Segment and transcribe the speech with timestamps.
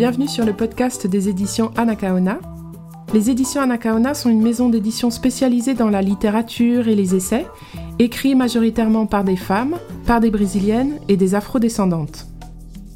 [0.00, 2.40] Bienvenue sur le podcast des éditions Anacaona.
[3.12, 7.46] Les éditions Anacaona sont une maison d'édition spécialisée dans la littérature et les essais,
[7.98, 9.76] écrits majoritairement par des femmes,
[10.06, 12.28] par des brésiliennes et des afrodescendantes.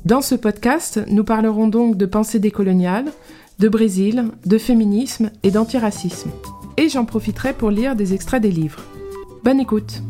[0.07, 3.13] Dans ce podcast, nous parlerons donc de pensée décoloniale,
[3.59, 6.31] de Brésil, de féminisme et d'antiracisme.
[6.79, 8.81] Et j'en profiterai pour lire des extraits des livres.
[9.45, 10.01] Bonne écoute!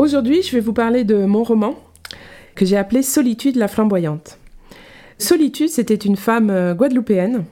[0.00, 1.74] Aujourd'hui, je vais vous parler de mon roman
[2.54, 4.38] que j'ai appelé Solitude la flamboyante.
[5.18, 7.44] Solitude, c'était une femme euh, guadeloupéenne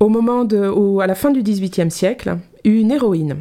[0.00, 3.36] au moment de, à la fin du XVIIIe siècle, une héroïne.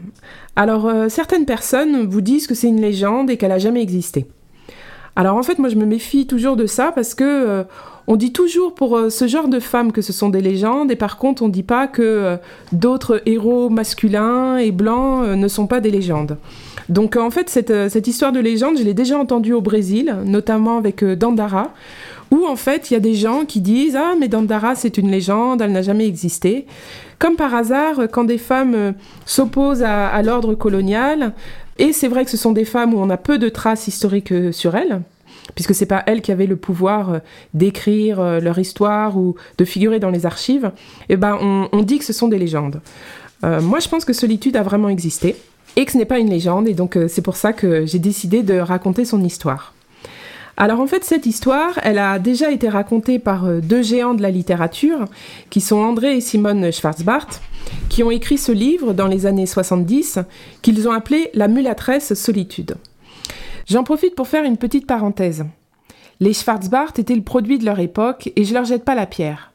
[0.56, 4.28] Alors, euh, certaines personnes vous disent que c'est une légende et qu'elle n'a jamais existé.
[5.16, 7.64] Alors en fait, moi je me méfie toujours de ça parce que euh,
[8.08, 10.96] on dit toujours pour euh, ce genre de femmes que ce sont des légendes et
[10.96, 12.38] par contre on ne dit pas que euh,
[12.72, 16.38] d'autres héros masculins et blancs ne sont pas des légendes.
[16.88, 21.04] Donc en fait, cette, histoire de légende, je l'ai déjà entendue au Brésil, notamment avec
[21.04, 21.74] Dandara,
[22.30, 25.10] où en fait il y a des gens qui disent Ah mais Dandara c'est une
[25.10, 26.68] légende, elle n'a jamais existé.
[27.18, 28.94] Comme par hasard, quand des femmes
[29.26, 31.34] s'opposent à, l'ordre colonial,
[31.78, 34.32] et c'est vrai que ce sont des femmes où on a peu de traces historiques
[34.32, 35.02] euh, sur elles,
[35.54, 37.20] puisque c'est pas elles qui avaient le pouvoir euh,
[37.54, 40.72] d'écrire euh, leur histoire ou de figurer dans les archives.
[41.10, 42.82] Eh ben on, dit que ce sont des légendes.
[43.44, 45.36] moi, je pense que Solitude a vraiment existé
[45.76, 48.42] et que ce n'est pas une légende, et donc c'est pour ça que j'ai décidé
[48.42, 49.74] de raconter son histoire.
[50.58, 54.32] Alors en fait, cette histoire, elle a déjà été racontée par deux géants de la
[54.32, 55.06] littérature,
[55.52, 57.28] qui sont André et Simone Schwarzbart,
[57.90, 60.20] qui ont écrit ce livre dans les années 70,
[60.62, 62.76] qu'ils ont appelé La mulâtresse solitude.
[63.68, 65.46] J'en profite pour faire une petite parenthèse.
[66.20, 69.52] Les Schwarzbart étaient le produit de leur époque et je leur jette pas la pierre.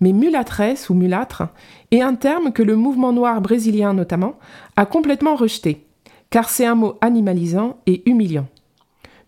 [0.00, 1.44] Mais mulâtresse ou mulâtre
[1.90, 4.34] est un terme que le mouvement noir brésilien notamment
[4.76, 5.86] a complètement rejeté,
[6.30, 8.46] car c'est un mot animalisant et humiliant.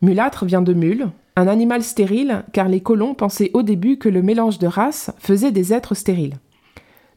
[0.00, 4.22] Mulâtre vient de mule, un animal stérile, car les colons pensaient au début que le
[4.22, 6.38] mélange de races faisait des êtres stériles.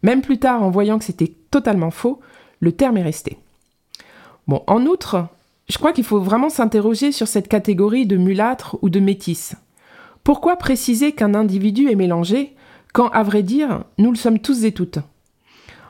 [0.03, 2.19] Même plus tard, en voyant que c'était totalement faux,
[2.59, 3.37] le terme est resté.
[4.47, 5.27] Bon, en outre,
[5.67, 9.55] je crois qu'il faut vraiment s'interroger sur cette catégorie de mulâtre ou de métis.
[10.23, 12.55] Pourquoi préciser qu'un individu est mélangé
[12.93, 14.99] quand, à vrai dire, nous le sommes tous et toutes?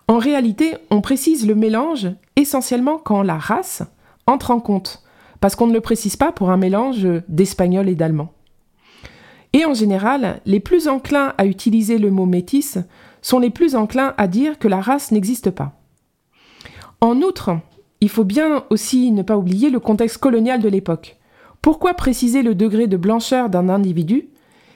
[0.07, 3.83] En réalité, on précise le mélange essentiellement quand la race
[4.25, 5.03] entre en compte,
[5.39, 8.33] parce qu'on ne le précise pas pour un mélange d'espagnol et d'allemand.
[9.53, 12.77] Et en général, les plus enclins à utiliser le mot métis
[13.21, 15.79] sont les plus enclins à dire que la race n'existe pas.
[17.01, 17.57] En outre,
[18.01, 21.17] il faut bien aussi ne pas oublier le contexte colonial de l'époque.
[21.61, 24.29] Pourquoi préciser le degré de blancheur d'un individu?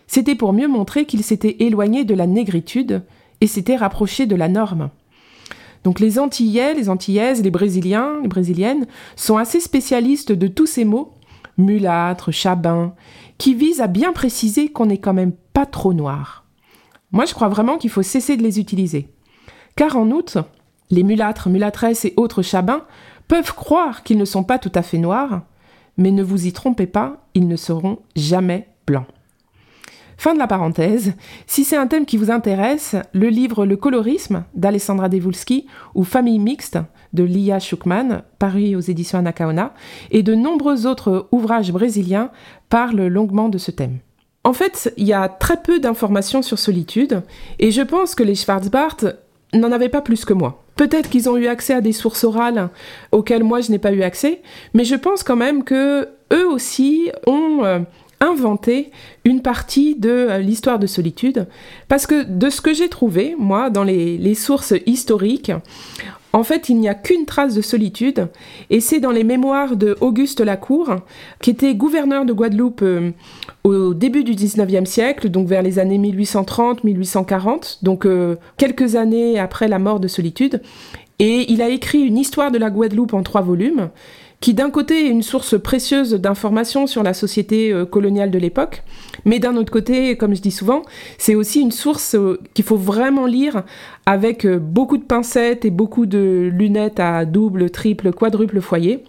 [0.07, 3.03] C'était pour mieux montrer qu'il s'était éloigné de la négritude
[3.39, 4.89] et s'était rapproché de la norme.
[5.83, 10.85] Donc les Antillais, les Antillaises, les Brésiliens, les Brésiliennes sont assez spécialistes de tous ces
[10.85, 11.13] mots,
[11.57, 12.93] mulâtre, chabin,
[13.37, 16.45] qui visent à bien préciser qu'on n'est quand même pas trop noir.
[17.11, 19.09] Moi, je crois vraiment qu'il faut cesser de les utiliser.
[19.75, 20.45] Car en outre,
[20.91, 22.83] les mulâtres, mulâtresses et autres chabins
[23.31, 25.43] peuvent croire qu'ils ne sont pas tout à fait noirs,
[25.95, 29.05] mais ne vous y trompez pas, ils ne seront jamais blancs.
[30.17, 31.13] Fin de la parenthèse.
[31.47, 35.65] Si c'est un thème qui vous intéresse, le livre Le colorisme d'Alessandra Devulski
[35.95, 36.77] ou Famille mixte
[37.13, 39.73] de Lia Schuckman, paru aux éditions Anacaona,
[40.11, 42.31] et de nombreux autres ouvrages brésiliens
[42.67, 43.99] parlent longuement de ce thème.
[44.43, 47.23] En fait, il y a très peu d'informations sur Solitude,
[47.59, 48.97] et je pense que les Schwarzbart
[49.53, 50.60] n'en avaient pas plus que moi.
[50.81, 52.69] Peut-être qu'ils ont eu accès à des sources orales
[53.11, 54.41] auxquelles moi je n'ai pas eu accès,
[54.73, 57.81] mais je pense quand même que eux aussi ont euh,
[58.19, 58.89] inventé
[59.23, 61.45] une partie de euh, l'histoire de solitude,
[61.87, 65.51] parce que de ce que j'ai trouvé, moi, dans les sources historiques,
[66.33, 68.27] en fait, il n'y a qu'une trace de solitude,
[68.69, 70.95] et c'est dans les mémoires de Auguste Lacour,
[71.41, 73.11] qui était gouverneur de Guadeloupe euh,
[73.63, 79.67] au début du 19e siècle, donc vers les années 1830-1840, donc euh, quelques années après
[79.67, 80.61] la mort de Solitude.
[81.19, 83.89] Et il a écrit une histoire de la Guadeloupe en trois volumes,
[84.41, 88.83] qui d'un côté est une source précieuse d'informations sur la société euh, coloniale de l'époque,
[89.23, 90.81] mais d'un autre côté, comme je dis souvent,
[91.17, 93.63] c'est aussi une source euh, qu'il faut vraiment lire
[94.07, 99.03] avec euh, beaucoup de pincettes et beaucoup de lunettes à double, triple, quadruple foyer.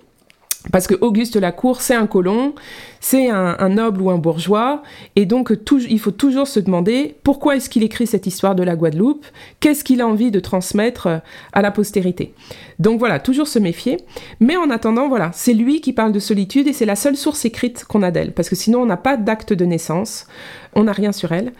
[0.70, 2.54] Parce que Auguste Lacour, c'est un colon,
[3.00, 4.82] c'est un, noble ou un bourgeois,
[5.16, 5.52] et donc
[5.88, 9.26] il faut toujours se demander pourquoi est-ce qu'il écrit cette histoire de la Guadeloupe,
[9.58, 11.18] qu'est-ce qu'il a envie de transmettre euh,
[11.52, 12.32] à la postérité?
[12.78, 13.96] Donc voilà, toujours se méfier.
[14.38, 17.44] Mais en attendant, voilà, c'est lui qui parle de solitude et c'est la seule source
[17.44, 20.26] écrite qu'on a d'elle, parce que sinon on n'a pas d'acte de naissance,
[20.74, 21.52] on n'a rien sur elle.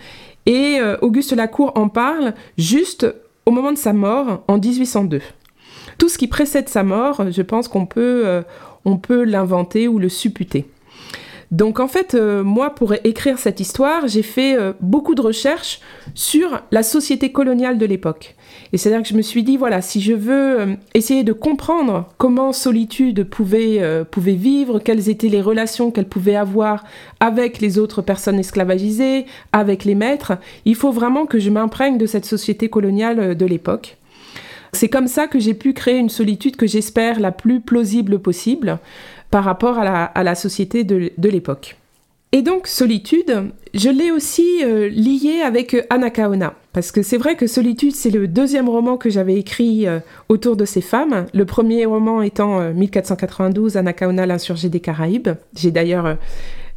[0.46, 3.06] Et euh, Auguste Lacour en parle juste
[3.46, 5.20] au moment de sa mort en 1802.
[5.98, 8.42] Tout ce qui précède sa mort, je pense qu'on peut, euh,
[8.84, 10.66] on peut l'inventer ou le supputer.
[11.52, 15.80] Donc en fait, euh, moi, pour écrire cette histoire, j'ai fait euh, beaucoup de recherches
[16.14, 18.36] sur la société coloniale de l'époque.
[18.72, 22.08] Et c'est-à-dire que je me suis dit, voilà, si je veux euh, essayer de comprendre
[22.16, 26.84] comment Solitude pouvait, pouvait vivre, quelles étaient les relations qu'elle pouvait avoir
[27.20, 30.32] avec les autres personnes esclavagisées, avec les maîtres,
[30.64, 33.98] il faut vraiment que je m'imprègne de cette société coloniale de l'époque.
[34.74, 38.78] C'est comme ça que j'ai pu créer une solitude que j'espère la plus plausible possible
[39.30, 41.76] par rapport à la, société de, l'époque.
[42.32, 47.46] Et donc Solitude, je l'ai aussi euh, lié avec Anakaona, parce que c'est vrai que
[47.46, 51.84] Solitude, c'est le deuxième roman que j'avais écrit euh, autour de ces femmes, le premier
[51.84, 55.28] roman étant 1492, euh, Anakaona, l'insurgé des Caraïbes.
[55.54, 56.16] J'ai d'ailleurs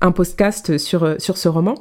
[0.01, 1.75] un podcast sur, sur ce roman.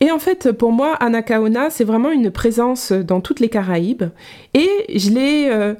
[0.00, 4.04] Et en fait, pour moi, Anakaona, c'est vraiment une présence dans toutes les Caraïbes,
[4.52, 5.74] et je l'ai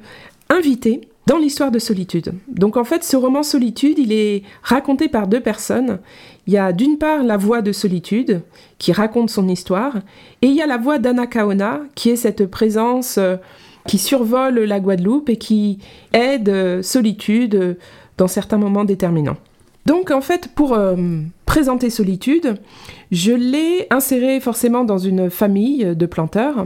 [0.49, 2.33] invitée dans l'histoire de Solitude.
[2.47, 5.99] Donc en fait, ce roman Solitude, il est raconté par deux personnes.
[6.47, 8.41] Il y a d'une part la voix de Solitude,
[8.79, 9.97] qui raconte son histoire,
[10.41, 13.35] et il y a la voix d'Anna Kaona, qui est cette présence euh,
[13.87, 15.79] qui survole la Guadeloupe et qui
[16.13, 17.77] aide euh, Solitude
[18.17, 19.37] dans certains moments déterminants.
[19.87, 20.97] Donc en fait, pour euh,
[21.45, 22.57] présenter Solitude,
[23.09, 26.65] je l'ai inséré forcément dans une famille de planteurs.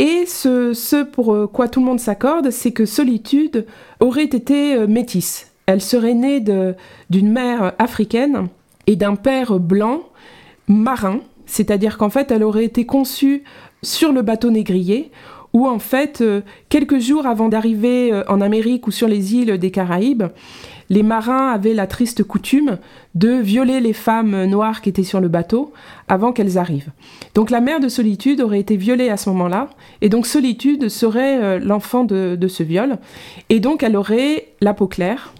[0.00, 3.66] Et ce, pour euh, quoi tout le monde s'accorde, c'est que Solitude
[4.00, 5.52] aurait été euh, métisse.
[5.66, 8.48] Elle serait née d'une mère africaine
[8.88, 10.00] et d'un père blanc
[10.66, 13.44] marin, c'est-à-dire qu'en fait elle aurait été conçue
[13.84, 15.12] sur le bateau négrier,
[15.52, 16.24] où en fait,
[16.68, 20.24] quelques jours avant d'arriver en Amérique ou sur les îles des Caraïbes,
[20.90, 22.78] les marins avaient la triste coutume
[23.14, 25.72] de violer les femmes noires qui étaient sur le bateau
[26.08, 26.90] avant qu'elles arrivent.
[27.34, 29.70] Donc la mère de Solitude aurait été violée à ce moment-là,
[30.02, 32.98] et donc Solitude serait euh, l'enfant de, de ce viol,
[33.48, 35.32] et donc elle aurait la peau claire,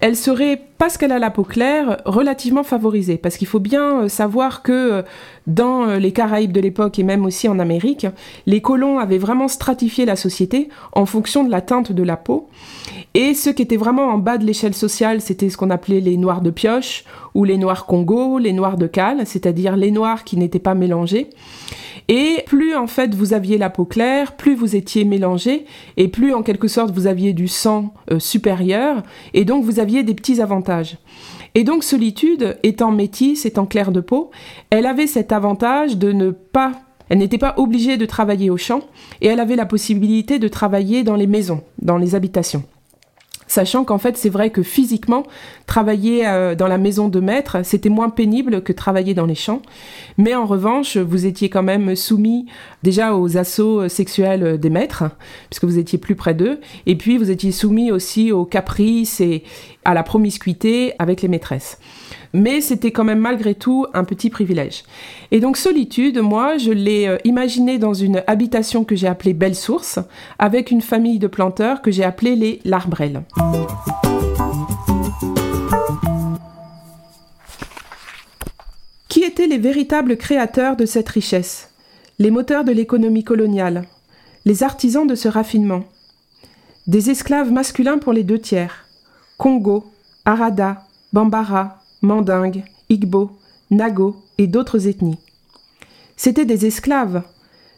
[0.00, 3.16] elle serait, parce qu'elle a la peau claire, relativement favorisée.
[3.16, 5.02] Parce qu'il faut bien euh, savoir que euh,
[5.46, 8.06] dans euh, les Caraïbes de l'époque et même aussi en Amérique,
[8.46, 12.48] les colons avaient vraiment stratifié la société en fonction de la teinte de la peau.
[13.14, 16.18] Et ceux qui étaient vraiment en bas de l'échelle sociale, c'était ce qu'on appelait les
[16.18, 17.04] noirs de pioche
[17.34, 21.30] ou les noirs Congo, les noirs de cale, c'est-à-dire les noirs qui n'étaient pas mélangés.
[22.08, 25.64] Et plus en fait vous aviez la peau claire, plus vous étiez mélangé,
[25.96, 29.02] et plus en quelque sorte vous aviez du sang euh, supérieur,
[29.34, 30.98] et donc vous aviez des petits avantages.
[31.54, 34.30] Et donc Solitude, étant métisse, étant claire de peau,
[34.70, 36.72] elle avait cet avantage de ne pas
[37.08, 38.80] elle n'était pas obligée de travailler au champ
[39.20, 42.64] et elle avait la possibilité de travailler dans les maisons, dans les habitations.
[43.48, 45.24] Sachant qu'en fait, c'est vrai que physiquement,
[45.66, 49.62] travailler euh, dans la maison de maître, c'était moins pénible que travailler dans les champs.
[50.18, 52.46] Mais en revanche, vous étiez quand même soumis
[52.82, 55.04] déjà aux assauts sexuels des maîtres,
[55.50, 56.60] puisque vous étiez plus près d'eux.
[56.86, 59.44] Et puis, vous étiez soumis aussi aux caprices et
[59.84, 61.78] à la promiscuité avec les maîtresses
[62.36, 64.84] mais c'était quand même malgré tout un petit privilège.
[65.30, 69.54] Et donc Solitude, moi, je l'ai euh, imaginé dans une habitation que j'ai appelée Belle
[69.54, 69.98] Source,
[70.38, 73.22] avec une famille de planteurs que j'ai appelée les Larbrelles.
[79.08, 81.70] Qui étaient les véritables créateurs de cette richesse?
[82.18, 83.84] Les moteurs de l'économie coloniale
[84.44, 85.84] Les artisans de ce raffinement
[86.86, 88.86] Des esclaves masculins pour les deux tiers
[89.38, 89.84] Congo,
[90.24, 90.82] Arada,
[91.12, 93.36] Bambara, Mandingue, Igbo,
[93.70, 95.18] Nago et d'autres ethnies.
[96.16, 97.22] C'étaient des esclaves,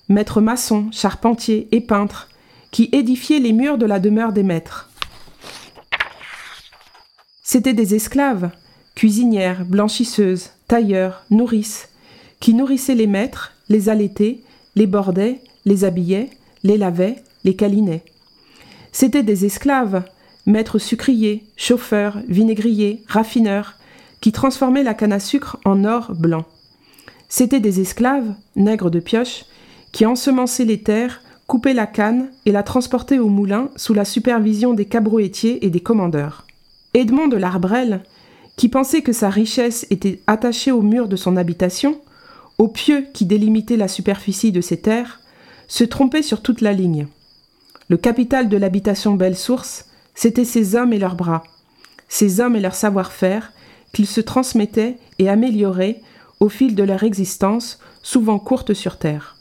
[0.08, 2.28] maîtres maçons, charpentiers et peintres,
[2.70, 4.90] qui édifiaient les murs de la demeure des maîtres.
[7.42, 8.50] C'étaient des esclaves,
[8.94, 11.88] cuisinières, blanchisseuses, tailleurs, nourrices,
[12.38, 14.40] qui nourrissaient les maîtres, les allaitaient,
[14.76, 16.28] les bordaient, les habillaient,
[16.64, 18.04] les lavaient, les câlinaient.
[18.92, 20.04] C'étaient des esclaves,
[20.44, 23.77] maîtres sucriers, chauffeurs, vinaigriers, raffineurs,
[24.20, 26.44] qui transformaient la canne à sucre en or blanc.
[27.28, 29.44] C'étaient des esclaves, nègres de pioche,
[29.92, 34.75] qui ensemençaient les terres, coupaient la canne et la transportaient au moulin sous la supervision
[34.75, 36.46] des cabroétiers et des commandeurs.
[36.94, 38.02] Edmond de l'Arbrel,
[38.56, 42.00] qui pensait que sa richesse était attachée au mur de son habitation,
[42.58, 45.20] au pieux qui délimitait la superficie de ses terres,
[45.68, 47.06] se trompait sur toute la ligne.
[47.88, 51.44] Le capital de l'habitation Belle Source, c'était ses hommes et leurs bras,
[52.08, 53.52] ses hommes et leur savoir-faire,
[53.92, 56.00] qu'ils se transmettaient et amélioraient
[56.40, 59.37] au fil de leur existence, souvent courte sur Terre.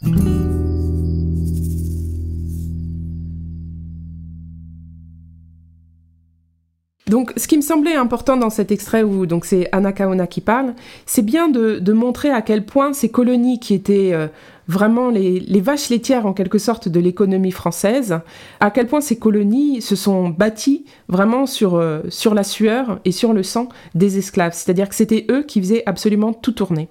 [7.08, 10.42] Donc, ce qui me semblait important dans cet extrait où donc c'est Anna Kaona qui
[10.42, 10.74] parle,
[11.06, 14.27] c'est bien de, montrer à quel point ces colonies qui étaient euh,
[14.67, 18.19] vraiment les, vaches laitières en quelque sorte de l'économie française,
[18.59, 23.12] à quel point ces colonies se sont bâties vraiment sur, euh, sur la sueur et
[23.12, 24.53] sur le sang des esclaves.
[24.53, 26.88] C'est-à-dire que c'était eux qui faisaient absolument tout tourner.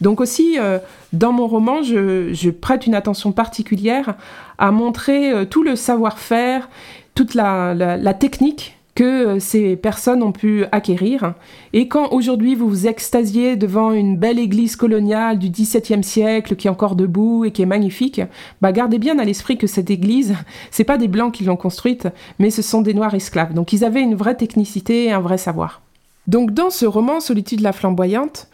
[0.00, 0.78] Donc aussi, euh,
[1.12, 4.14] dans mon roman, je, prête une attention particulière
[4.58, 6.68] à montrer tout le savoir-faire,
[7.14, 11.34] toute la technique que euh, ces personnes ont pu acquérir.
[11.72, 16.68] Et quand aujourd'hui vous vous extasiez devant une belle église coloniale du XVIIe siècle qui
[16.68, 18.20] est encore debout et qui est magnifique,
[18.60, 20.34] bah gardez bien à l'esprit que cette église,
[20.70, 22.08] c'est pas des blancs qui l'ont construite,
[22.38, 23.54] mais ce sont des noirs esclaves.
[23.54, 25.82] Donc ils avaient une vraie technicité et un vrai savoir.
[26.26, 28.48] Donc dans ce roman Solitude la flamboyante,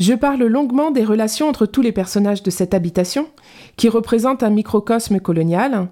[0.00, 3.28] je parle longuement des relations entre tous les personnages de cette habitation,
[3.76, 5.86] qui représentent un microcosme colonial,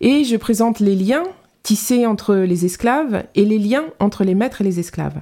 [0.00, 1.24] et je présente les liens
[2.06, 5.20] entre les esclaves et les liens entre les maîtres et les esclaves.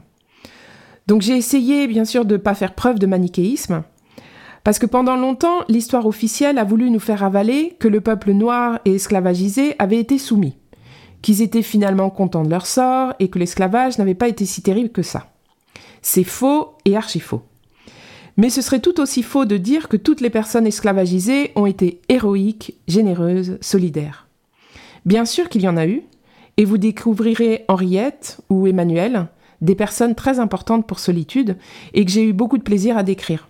[1.06, 3.82] Donc j'ai essayé bien sûr de ne pas faire preuve de manichéisme,
[4.64, 8.80] parce que pendant longtemps, l'histoire officielle a voulu nous faire avaler que le peuple noir
[8.84, 10.56] et esclavagisé avait été soumis,
[11.22, 14.90] qu'ils étaient finalement contents de leur sort et que l'esclavage n'avait pas été si terrible
[14.90, 15.32] que ça.
[16.02, 17.42] C'est faux et archi faux.
[18.36, 22.00] Mais ce serait tout aussi faux de dire que toutes les personnes esclavagisées ont été
[22.08, 24.28] héroïques, généreuses, solidaires.
[25.06, 26.02] Bien sûr qu'il y en a eu,
[26.58, 29.28] et vous découvrirez Henriette ou Emmanuel,
[29.62, 31.56] des personnes très importantes pour Solitude
[31.94, 33.48] et que j'ai eu beaucoup de plaisir à décrire.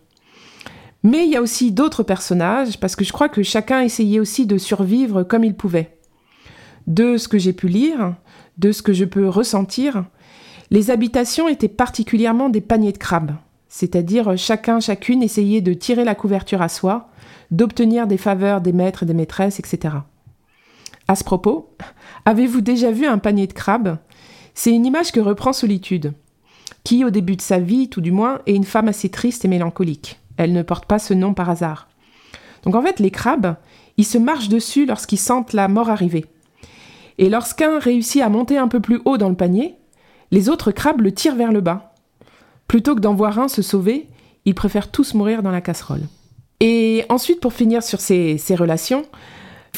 [1.02, 4.46] Mais il y a aussi d'autres personnages, parce que je crois que chacun essayait aussi
[4.46, 5.96] de survivre comme il pouvait.
[6.86, 8.14] De ce que j'ai pu lire,
[8.58, 10.04] de ce que je peux ressentir,
[10.70, 13.36] les habitations étaient particulièrement des paniers de crabes,
[13.68, 17.08] c'est-à-dire chacun, chacune essayait de tirer la couverture à soi,
[17.50, 19.94] d'obtenir des faveurs des maîtres et des maîtresses, etc.
[21.10, 21.70] À ce propos,
[22.26, 23.96] avez-vous déjà vu un panier de crabes?
[24.52, 26.12] C'est une image que reprend Solitude,
[26.84, 29.48] qui, au début de sa vie, tout du moins, est une femme assez triste et
[29.48, 30.20] mélancolique.
[30.36, 31.88] Elle ne porte pas ce nom par hasard.
[32.62, 33.56] Donc en fait, les crabes,
[33.96, 36.26] ils se marchent dessus lorsqu'ils sentent la mort arriver.
[37.16, 39.76] Et lorsqu'un réussit à monter un peu plus haut dans le panier,
[40.30, 41.94] les autres crabes le tirent vers le bas.
[42.66, 44.08] Plutôt que d'en voir un se sauver,
[44.44, 46.02] ils préfèrent tous mourir dans la casserole.
[46.60, 49.06] Et ensuite, pour finir sur ces, ces relations,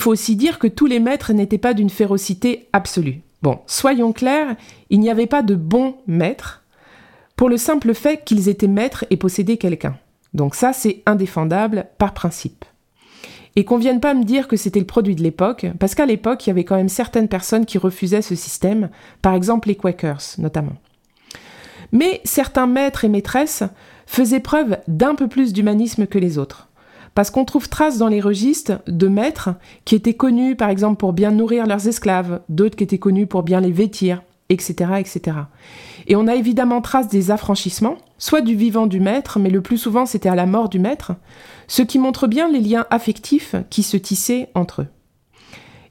[0.00, 3.20] faut aussi dire que tous les maîtres n'étaient pas d'une férocité absolue.
[3.42, 4.56] Bon, soyons clairs,
[4.90, 6.62] il n'y avait pas de bons maîtres,
[7.36, 9.96] pour le simple fait qu'ils étaient maîtres et possédaient quelqu'un.
[10.34, 12.64] Donc ça, c'est indéfendable par principe.
[13.56, 16.46] Et qu'on vienne pas me dire que c'était le produit de l'époque, parce qu'à l'époque,
[16.46, 18.90] il y avait quand même certaines personnes qui refusaient ce système,
[19.22, 20.76] par exemple les Quakers notamment.
[21.92, 23.64] Mais certains maîtres et maîtresses
[24.06, 26.68] faisaient preuve d'un peu plus d'humanisme que les autres.
[27.14, 29.50] Parce qu'on trouve trace dans les registres de maîtres
[29.84, 33.42] qui étaient connus par exemple pour bien nourrir leurs esclaves, d'autres qui étaient connus pour
[33.42, 35.36] bien les vêtir, etc., etc.
[36.06, 39.78] Et on a évidemment trace des affranchissements, soit du vivant du maître, mais le plus
[39.78, 41.12] souvent c'était à la mort du maître,
[41.66, 44.88] ce qui montre bien les liens affectifs qui se tissaient entre eux.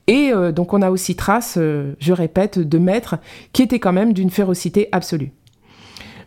[0.07, 3.17] Et euh, donc on a aussi trace, euh, je répète, de maîtres
[3.53, 5.31] qui étaient quand même d'une férocité absolue.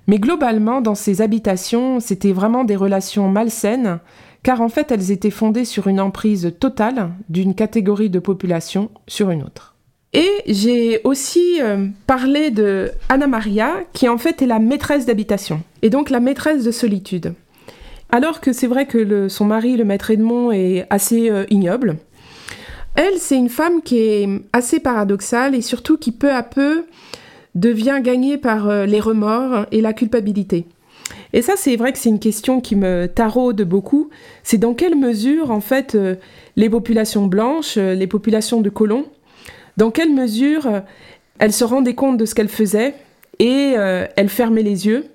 [0.07, 4.01] Mais globalement, dans ces habitations, c'était vraiment des relations malsaines
[4.43, 9.31] car en fait elles étaient fondées sur une emprise totale d'une catégorie de population sur
[9.31, 9.75] une autre.
[10.13, 15.63] Et j'ai aussi euh, parlé de Anna Maria, qui en fait est la maîtresse d'habitation,
[15.81, 17.35] et donc la maîtresse de solitude.
[18.11, 21.97] Alors que c'est vrai que son mari, le maître Edmond, est assez euh, ignoble,
[22.95, 26.85] elle, c'est une femme qui est assez paradoxale et surtout qui peu à peu
[27.55, 30.67] devient gagnée par euh, les remords et la culpabilité.
[31.33, 34.11] Et ça, c'est vrai que c'est une question qui me taraude beaucoup.
[34.43, 36.17] C'est dans quelle mesure, en fait, euh,
[36.57, 39.07] les populations blanches, euh, les populations de colons,
[39.79, 40.81] dans quelle mesure euh,
[41.39, 42.95] elles se rendaient compte de ce qu'elles faisaient
[43.39, 43.75] et
[44.17, 45.07] elles fermaient les yeux.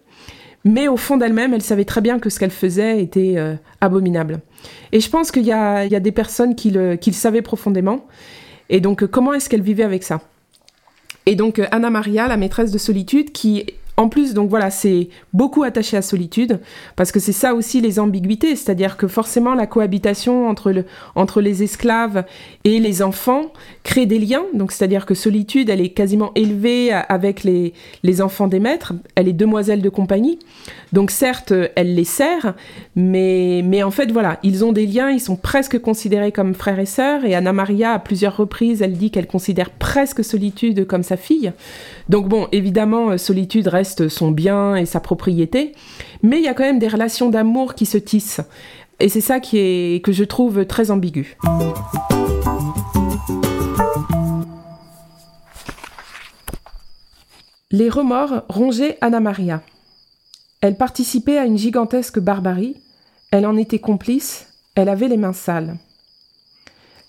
[0.65, 3.37] Mais au fond d'elles-mêmes, elles savaient très bien que ce qu'elles faisaient était
[3.79, 4.41] abominable.
[4.91, 8.05] Et je pense qu'il y, a, des personnes qui le, qui le savaient profondément.
[8.67, 10.19] Et donc, comment est-ce qu'elles vivaient avec ça?
[11.25, 13.67] Et donc, Anna Maria, la maîtresse de solitude, qui
[13.99, 16.59] en plus, donc voilà, c'est beaucoup attaché à solitude,
[16.95, 20.85] parce que c'est ça aussi les ambiguïtés, c'est-à-dire que forcément la cohabitation entre,
[21.15, 22.23] entre les esclaves
[22.63, 23.51] et les enfants
[23.81, 27.73] crée des liens, donc c'est-à-dire que solitude, elle est quasiment élevée avec les,
[28.03, 30.37] les enfants des maîtres, elle est demoiselle de compagnie,
[30.93, 32.53] donc certes, elle les sert,
[32.95, 36.79] mais, mais en fait, voilà, ils ont des liens, ils sont presque considérés comme frères
[36.79, 41.03] et sœurs, et Anna Maria, à plusieurs reprises, elle dit qu'elle considère presque solitude comme
[41.03, 41.51] sa fille.
[42.09, 45.73] Donc bon, évidemment, solitude reste son bien et sa propriété,
[46.23, 48.41] mais il y a quand même des relations d'amour qui se tissent.
[48.99, 51.37] Et c'est ça que je trouve très ambigu.
[57.69, 59.61] Les remords rongeaient Anna Maria.
[60.61, 62.77] Elle participait à une gigantesque barbarie,
[63.29, 65.77] elle en était complice, elle avait les mains sales.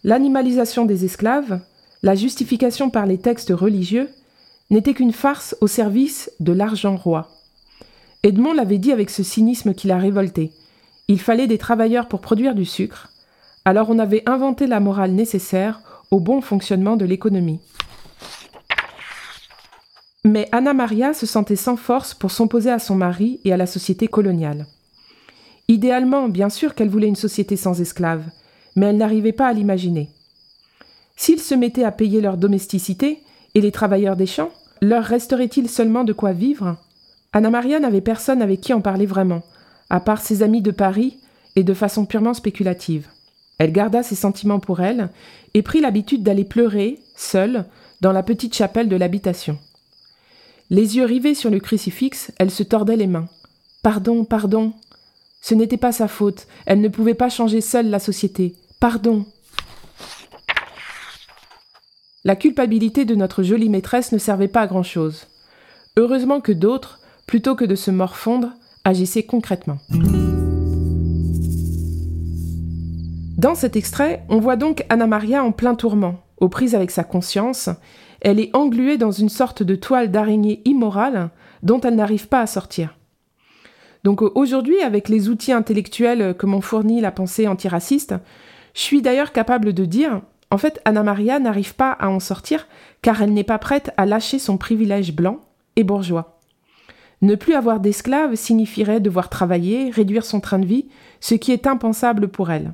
[0.03, 1.61] L'animalisation des esclaves,
[2.03, 4.11] la justification par les textes religieux,
[4.71, 7.29] n'était qu'une farce au service de l'argent roi.
[8.23, 10.53] Edmond l'avait dit avec ce cynisme qui l'a révolté.
[11.09, 13.09] Il fallait des travailleurs pour produire du sucre,
[13.65, 17.61] alors on avait inventé la morale nécessaire au bon fonctionnement de l'économie.
[20.25, 23.67] Mais Anna Maria se sentait sans force pour s'opposer à son mari et à la
[23.67, 24.67] société coloniale.
[25.69, 28.25] Idéalement, bien sûr qu'elle voulait une société sans esclaves,
[28.75, 30.09] mais elle n'arrivait pas à l'imaginer.
[31.17, 33.23] S'ils se mettaient à payer leur domesticité,
[33.55, 34.51] et les travailleurs des champs,
[34.81, 36.77] leur resterait-il seulement de quoi vivre?
[37.33, 39.43] Anna Maria n'avait personne avec qui en parler vraiment,
[39.91, 41.19] à part ses amis de Paris
[41.57, 43.09] et de façon purement spéculative.
[43.59, 45.11] Elle garda ses sentiments pour elle
[45.55, 47.65] et prit l'habitude d'aller pleurer, seule,
[48.01, 49.59] dans la petite chapelle de l'habitation.
[50.71, 53.29] Les yeux rivés sur le crucifix, elle se tordait les mains.
[53.83, 54.73] Pardon, pardon.
[55.41, 58.55] Ce n'était pas sa faute, elle ne pouvait pas changer seule la société.
[58.81, 59.25] Pardon.
[62.25, 65.29] La culpabilité de notre jolie maîtresse ne servait pas à grand-chose.
[65.97, 66.99] Heureusement que d'autres,
[67.29, 68.49] plutôt que de se morfondre,
[68.85, 69.79] agissaient concrètement.
[73.37, 77.05] Dans cet extrait, on voit donc Anna Maria en plein tourment, aux prises avec sa
[77.05, 77.69] conscience.
[78.21, 81.31] Elle est engluée dans une sorte de toile d'araignée immorale
[81.63, 82.99] dont elle n'arrive pas à sortir.
[84.03, 88.17] Donc aujourd'hui, avec les outils intellectuels que m'ont fourni la pensée antiraciste,
[88.75, 92.67] je suis d'ailleurs capable de dire, en fait, Anna Maria n'arrive pas à en sortir
[93.03, 95.41] car elle n'est pas prête à lâcher son privilège blanc
[95.77, 96.41] et bourgeois.
[97.21, 100.89] Ne plus avoir d'esclaves signifierait devoir travailler, réduire son train de vie,
[101.21, 102.73] ce qui est impensable pour elle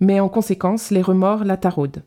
[0.00, 2.02] mais en conséquence, les remords la taraudent.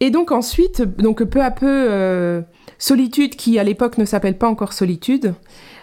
[0.00, 2.42] Et donc ensuite, donc peu à peu, euh,
[2.78, 5.34] Solitude, qui à l'époque ne s'appelle pas encore Solitude,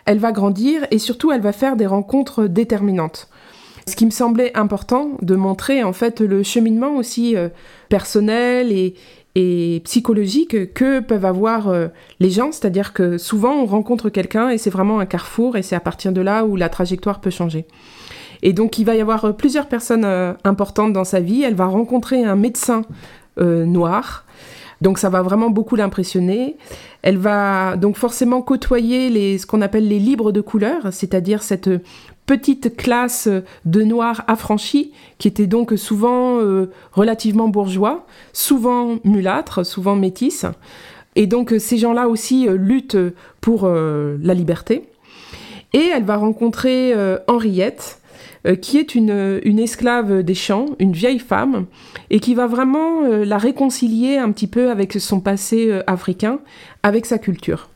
[0.05, 3.29] elle va grandir et surtout elle va faire des rencontres déterminantes.
[3.89, 7.49] Ce qui me semblait important de montrer en fait le cheminement aussi euh,
[7.89, 8.93] personnel et,
[9.85, 11.87] psychologique que peuvent avoir euh,
[12.19, 15.77] les gens, c'est-à-dire que souvent on rencontre quelqu'un et c'est vraiment un carrefour et c'est
[15.77, 17.65] à partir de là où la trajectoire peut changer.
[18.41, 20.05] Et donc il va y avoir euh, plusieurs personnes
[20.43, 21.41] importantes dans sa vie.
[21.41, 22.81] Elle va rencontrer un médecin
[23.37, 24.25] noir.
[24.81, 26.57] Donc ça va vraiment beaucoup l'impressionner.
[27.01, 31.69] Elle va donc forcément côtoyer ce qu'on appelle les libres de couleur, c'est-à-dire cette
[32.29, 33.27] petite classe
[33.65, 36.37] de noirs affranchis qui étaient donc souvent
[36.91, 40.45] relativement bourgeois, souvent mulâtres, souvent métis.
[41.15, 42.97] Et donc ces gens-là aussi luttent
[43.41, 44.83] pour la liberté.
[45.73, 46.93] Et elle va rencontrer
[47.27, 47.99] Henriette,
[48.47, 51.65] euh, qui est une, esclave des champs, une vieille femme,
[52.09, 56.39] et qui va vraiment euh, la réconcilier un petit peu avec son passé euh, africain,
[56.81, 57.69] avec sa culture.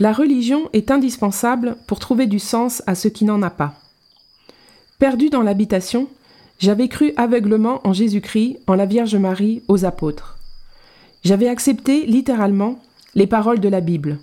[0.00, 3.74] La religion est indispensable pour trouver du sens à ce qui n'en a pas.
[4.98, 6.08] Perdu dans l'habitation,
[6.58, 10.38] j'avais cru aveuglement en Jésus-Christ, en la Vierge Marie, aux apôtres.
[11.22, 12.78] J'avais accepté littéralement
[13.14, 14.18] les paroles de la Bible.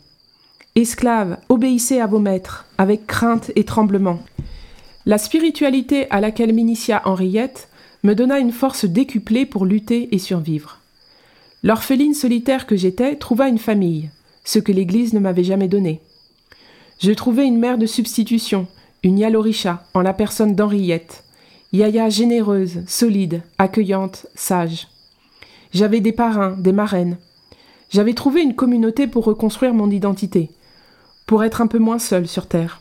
[0.75, 4.19] Esclaves, obéissez à vos maîtres, avec crainte et tremblement.
[5.05, 7.69] La spiritualité à laquelle m'initia Henriette
[8.01, 10.79] me donna une force décuplée pour lutter et survivre.
[11.61, 14.09] L'orpheline solitaire que j'étais trouva une famille,
[14.47, 15.99] ce que l'Église ne m'avait jamais donné.
[16.99, 18.65] Je trouvai une mère de substitution,
[19.03, 21.25] une Yaloricha, en la personne d'Henriette.
[21.73, 24.87] Yaya généreuse, solide, accueillante, sage.
[25.73, 27.17] J'avais des parrains, des marraines.
[27.89, 30.49] J'avais trouvé une communauté pour reconstruire mon identité
[31.25, 32.79] pour être un peu moins seul sur Terre.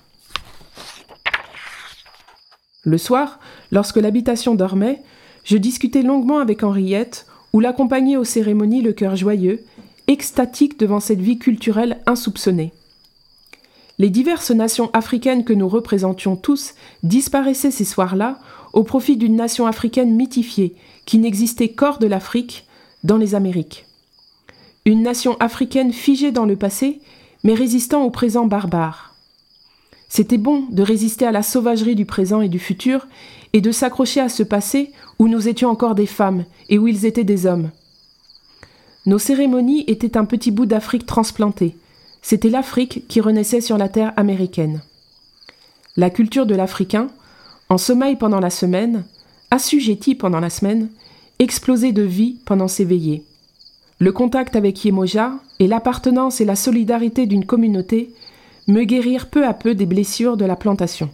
[2.85, 3.41] Le soir,
[3.73, 5.03] lorsque l'habitation dormait,
[5.43, 9.65] je discutais longuement avec Henriette, ou l'accompagnais aux cérémonies le cœur joyeux,
[10.09, 12.73] extatique devant cette vie culturelle insoupçonnée.
[13.99, 18.39] Les diverses nations africaines que nous représentions tous disparaissaient ces soirs-là
[18.73, 20.75] au profit d'une nation africaine mythifiée
[21.07, 22.67] qui n'existait qu'hors de l'Afrique,
[23.05, 23.87] dans les Amériques.
[24.85, 27.01] Une nation africaine figée dans le passé
[27.45, 29.15] mais résistant au présent barbare.
[30.09, 33.07] C'était bon de résister à la sauvagerie du présent et du futur,
[33.53, 37.07] et de s'accrocher à ce passé où nous étions encore des femmes et où ils
[37.07, 37.71] étaient des hommes.
[39.07, 41.77] Nos cérémonies étaient un petit bout d'Afrique transplantée.
[42.23, 44.83] C'était l'Afrique qui renaissait sur la terre américaine.
[45.97, 47.07] La culture de l'Africain,
[47.69, 49.05] en sommeil pendant la semaine,
[49.53, 50.89] assujetti pendant la semaine,
[51.39, 53.23] explosait de vie pendant ses veillées.
[54.01, 58.13] Le contact avec Yemoja et l'appartenance et la solidarité d'une communauté
[58.67, 61.11] me guérirent peu à peu des blessures de la plantation.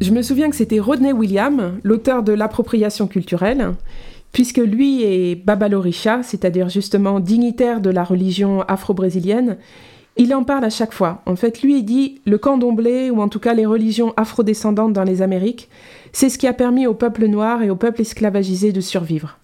[0.00, 3.74] Je me souviens que c'était Rodney William, l'auteur de l'appropriation culturelle,
[4.36, 9.56] puisque lui est Babalorisha, c'est-à-dire justement dignitaire de la religion afro-brésilienne,
[10.18, 11.22] il en parle à chaque fois.
[11.24, 15.04] En fait, lui, il dit le candomblé, ou en tout cas les religions afrodescendantes dans
[15.04, 15.70] les Amériques,
[16.12, 19.38] c'est ce qui a permis au peuple noir et au peuple esclavagisé de survivre.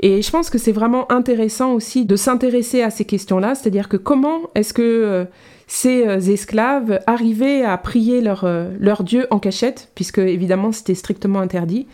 [0.00, 3.98] Et je pense que c'est vraiment intéressant aussi de s'intéresser à ces questions-là, c'est-à-dire que
[3.98, 5.24] comment est-ce que euh,
[5.66, 11.40] ces euh, esclaves arrivaient à prier euh, leur Dieu en cachette, puisque évidemment c'était strictement
[11.40, 11.86] interdit.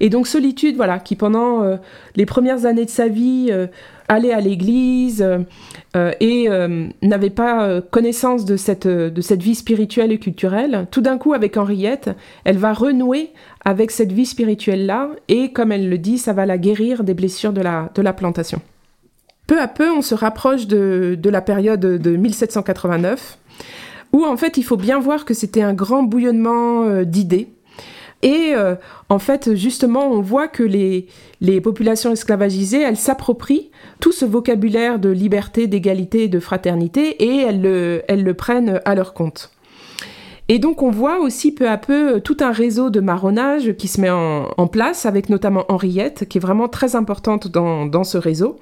[0.00, 1.78] Et donc solitude, voilà, qui pendant
[2.16, 3.50] les premières années de sa vie
[4.08, 5.24] allait à l'église
[6.20, 6.48] et
[7.02, 10.86] n'avait pas connaissance de cette, de cette vie spirituelle et culturelle.
[10.90, 12.10] Tout d'un coup, avec Henriette,
[12.44, 13.30] elle va renouer
[13.64, 17.52] avec cette vie spirituelle-là, et comme elle le dit, ça va la guérir des blessures
[17.52, 18.60] de la, de la plantation.
[19.46, 23.38] Peu à peu, on se rapproche de, de la période de 1789,
[24.12, 27.48] où en fait, il faut bien voir que c'était un grand bouillonnement euh, d'idées.
[28.22, 28.76] Et euh,
[29.08, 31.08] en fait, justement, on voit que les,
[31.60, 38.32] populations esclavagisées, elles s'approprient tout ce vocabulaire de liberté, d'égalité de fraternité, et elles le,
[38.32, 39.50] prennent à leur compte.
[40.48, 44.00] Et donc on voit aussi peu à peu tout un réseau de marronnage qui se
[44.00, 48.58] met en, place, avec notamment Henriette, qui est vraiment très importante dans, ce réseau.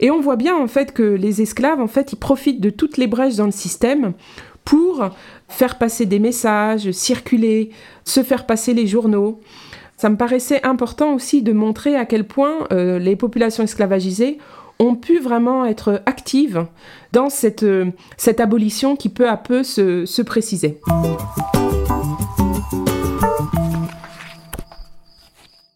[0.00, 2.98] Et on voit bien en fait que les esclaves, en fait, ils profitent de toutes
[2.98, 4.12] les brèches dans le système
[4.64, 5.10] pour
[5.48, 7.70] faire passer des messages, circuler,
[8.04, 9.40] se faire passer les journaux.
[9.96, 14.38] Ça me paraissait important aussi de montrer à quel point euh, les populations esclavagisées
[14.78, 16.66] ont pu vraiment être actives
[17.12, 20.80] dans cette, euh, cette abolition qui peu à peu se, se précisait.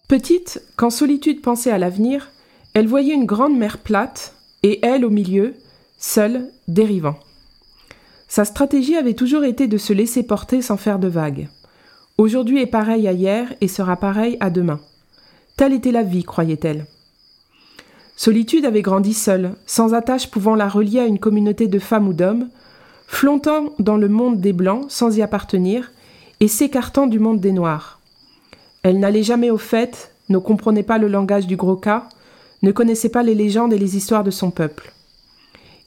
[0.08, 2.30] Petite, quand Solitude pensait à l'avenir,
[2.74, 5.54] elle voyait une grande mer plate et elle au milieu,
[5.98, 7.16] seule, dérivant.
[8.28, 11.48] Sa stratégie avait toujours été de se laisser porter sans faire de vagues.
[12.18, 14.80] Aujourd'hui est pareil à hier et sera pareil à demain.
[15.56, 16.86] Telle était la vie, croyait-elle.
[18.16, 22.12] Solitude avait grandi seule, sans attache pouvant la relier à une communauté de femmes ou
[22.12, 22.48] d'hommes,
[23.06, 25.92] flottant dans le monde des Blancs sans y appartenir,
[26.40, 28.00] et s'écartant du monde des Noirs.
[28.82, 32.08] Elle n'allait jamais aux fêtes, ne comprenait pas le langage du gros cas,
[32.62, 34.92] ne connaissait pas les légendes et les histoires de son peuple.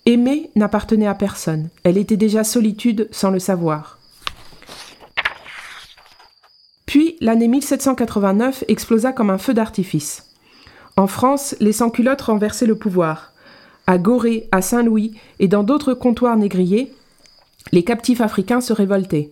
[0.08, 4.00] Aimer n'appartenait à personne, elle était déjà solitude sans le savoir.
[6.88, 10.26] Puis l'année 1789 explosa comme un feu d'artifice.
[10.98, 13.34] En France, les sans-culottes renversaient le pouvoir.
[13.86, 16.92] À Gorée, à Saint-Louis et dans d'autres comptoirs négriers,
[17.72, 19.30] les captifs africains se révoltaient.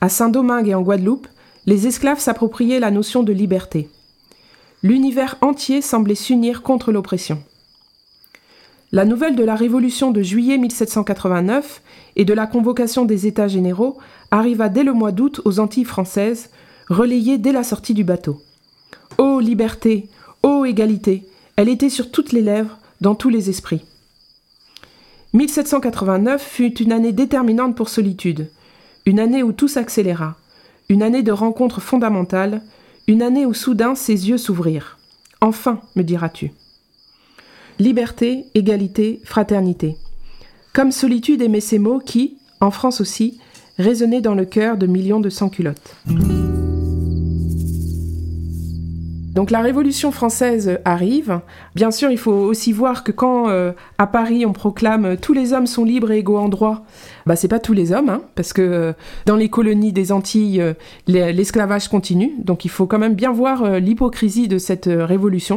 [0.00, 1.28] À Saint-Domingue et en Guadeloupe,
[1.66, 3.88] les esclaves s'appropriaient la notion de liberté.
[4.82, 7.42] L'univers entier semblait s'unir contre l'oppression.
[8.94, 11.82] La nouvelle de la Révolution de juillet 1789
[12.14, 13.98] et de la convocation des États généraux
[14.30, 16.50] arriva dès le mois d'août aux Antilles françaises,
[16.88, 18.40] relayée dès la sortie du bateau.
[19.18, 20.08] Ô liberté,
[20.44, 21.26] Ô égalité,
[21.56, 23.84] elle était sur toutes les lèvres, dans tous les esprits.
[25.32, 28.48] 1789 fut une année déterminante pour Solitude,
[29.06, 30.36] une année où tout s'accéléra,
[30.88, 32.62] une année de rencontres fondamentales,
[33.08, 34.98] une année où soudain ses yeux s'ouvrirent.
[35.40, 36.52] Enfin, me diras-tu.
[37.80, 39.96] Liberté, égalité, fraternité.
[40.72, 43.40] Comme Solitude aimait ces mots qui, en France aussi,
[43.78, 45.96] résonnaient dans le cœur de millions de sans-culottes.
[49.34, 51.40] Donc la Révolution française arrive.
[51.74, 55.52] Bien sûr, il faut aussi voir que quand euh, à Paris on proclame tous les
[55.52, 56.84] hommes sont libres et égaux en droit,
[57.26, 58.92] bah c'est pas tous les hommes, hein, parce que euh,
[59.26, 60.74] dans les colonies des Antilles, euh,
[61.08, 62.32] l'esclavage continue.
[62.38, 65.56] Donc il faut quand même bien voir l'hypocrisie de cette révolution.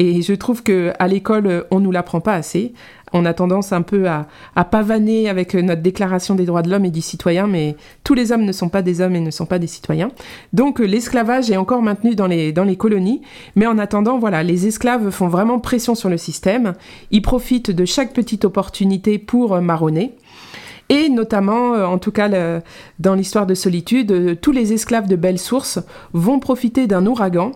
[0.00, 2.72] Et je trouve que à l'école on nous l'apprend pas assez
[3.12, 4.26] on a tendance un peu à,
[4.64, 8.44] pavaner avec notre déclaration des droits de l'homme et du citoyen, mais tous les hommes
[8.44, 10.10] ne sont pas des hommes et ne sont pas des citoyens.
[10.52, 13.22] Donc euh, l'esclavage est encore maintenu dans les, colonies,
[13.56, 16.74] mais en attendant, voilà, les esclaves font vraiment pression sur le système,
[17.10, 20.14] ils profitent de chaque petite opportunité pour euh, marronner.
[20.88, 22.28] Et notamment, euh, en tout cas
[22.98, 25.78] dans l'histoire de solitude, tous les esclaves de Belle Source
[26.12, 27.52] vont profiter d'un ouragan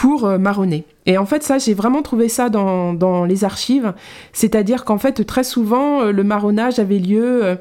[0.00, 0.86] pour euh, marronner.
[1.04, 3.92] Et en fait, ça, j'ai vraiment trouvé ça dans, les archives.
[4.32, 7.58] C'est-à-dire qu'en fait, très souvent, euh, le marronnage avait lieu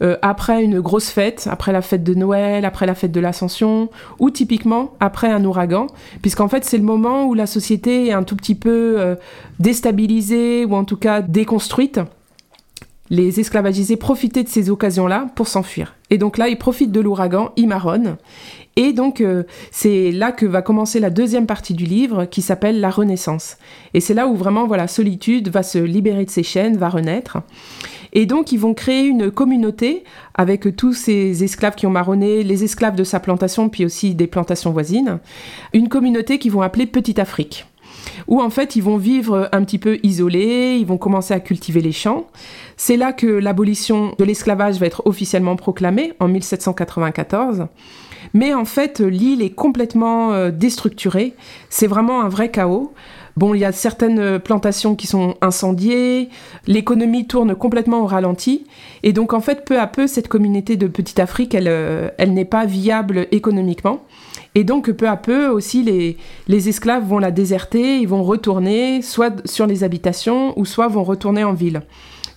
[0.00, 3.90] euh, après une grosse fête, après la fête de Noël, après la fête de l'Ascension,
[4.20, 5.86] ou typiquement après un ouragan,
[6.22, 9.16] puisqu'en fait, c'est le moment où la société est un tout petit peu
[9.60, 12.00] déstabilisée, ou en tout cas déconstruite
[13.12, 15.94] les esclavagisés profitaient de ces occasions-là pour s'enfuir.
[16.08, 18.16] Et donc là, ils profitent de l'ouragan, ils marronnent.
[18.76, 22.80] Et donc, euh, c'est là que va commencer la deuxième partie du livre qui s'appelle
[22.80, 23.58] La Renaissance.
[23.92, 27.38] Et c'est là où vraiment, voilà, Solitude va se libérer de ses chaînes, va renaître.
[28.14, 30.04] Et donc, ils vont créer une communauté
[30.34, 34.26] avec tous ces esclaves qui ont marronné, les esclaves de sa plantation, puis aussi des
[34.26, 35.18] plantations voisines.
[35.72, 37.66] Une communauté qu'ils vont appeler Petite Afrique
[38.26, 41.80] où en fait ils vont vivre un petit peu isolés, ils vont commencer à cultiver
[41.80, 42.26] les champs.
[42.76, 47.66] C'est là que l'abolition de l'esclavage va être officiellement proclamée en 1794.
[48.34, 51.34] Mais en fait, l'île est complètement euh, déstructurée.
[51.68, 52.92] C'est vraiment un vrai chaos.
[53.36, 56.28] Bon, il y a certaines plantations qui sont incendiées,
[56.66, 58.66] l'économie tourne complètement au ralenti,
[59.02, 62.34] et donc en fait, peu à peu, cette communauté de Petite Afrique, elle, euh, elle
[62.34, 64.02] n'est pas viable économiquement.
[64.54, 69.00] Et donc, peu à peu aussi, les, les esclaves vont la déserter, ils vont retourner
[69.00, 71.80] soit sur les habitations ou soit vont retourner en ville.